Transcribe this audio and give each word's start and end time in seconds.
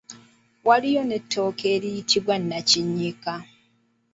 Waliwo 0.67 1.01
n’ettooke 1.05 1.65
eriyitibwa 1.75 2.35
nnakinnyika. 2.41 3.33